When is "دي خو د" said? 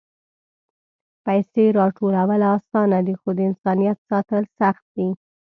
3.05-3.39